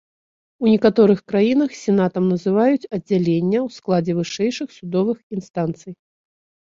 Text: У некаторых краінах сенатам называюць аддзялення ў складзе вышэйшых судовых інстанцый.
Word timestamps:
У 0.67 0.69
некаторых 0.73 1.19
краінах 1.31 1.75
сенатам 1.83 2.23
называюць 2.33 2.87
аддзялення 2.97 3.59
ў 3.59 3.75
складзе 3.77 4.13
вышэйшых 4.21 4.67
судовых 4.79 5.17
інстанцый. 5.37 5.93